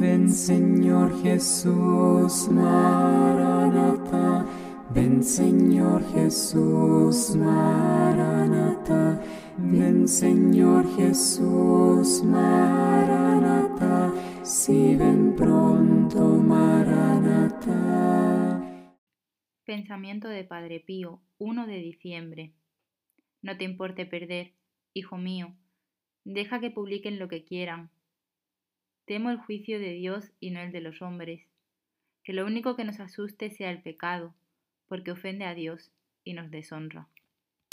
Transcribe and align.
Ven 0.00 0.30
Señor 0.30 1.22
Jesús, 1.22 2.48
Maranata. 2.50 4.46
Ven 4.94 5.22
Señor 5.22 6.02
Jesús, 6.14 7.36
Maranata. 7.36 9.22
Ven 9.58 10.08
Señor 10.08 10.96
Jesús, 10.96 12.22
Maranata. 12.24 14.10
Si 14.42 14.96
ven 14.96 15.36
pronto, 15.36 16.38
Maranata. 16.38 17.70
Pensamiento 19.64 20.28
de 20.28 20.44
Padre 20.44 20.80
Pío, 20.80 21.20
1 21.36 21.66
de 21.66 21.76
diciembre. 21.76 22.54
No 23.42 23.58
te 23.58 23.64
importe 23.64 24.06
perder, 24.06 24.54
hijo 24.94 25.18
mío. 25.18 25.54
Deja 26.24 26.58
que 26.58 26.70
publiquen 26.70 27.18
lo 27.18 27.28
que 27.28 27.44
quieran, 27.44 27.90
Temo 29.10 29.30
el 29.30 29.38
juicio 29.38 29.80
de 29.80 29.94
Dios 29.94 30.30
y 30.38 30.52
no 30.52 30.60
el 30.60 30.70
de 30.70 30.80
los 30.80 31.02
hombres. 31.02 31.42
Que 32.22 32.32
lo 32.32 32.46
único 32.46 32.76
que 32.76 32.84
nos 32.84 33.00
asuste 33.00 33.50
sea 33.50 33.72
el 33.72 33.82
pecado, 33.82 34.36
porque 34.86 35.10
ofende 35.10 35.46
a 35.46 35.54
Dios 35.56 35.90
y 36.22 36.34
nos 36.34 36.48
deshonra. 36.52 37.08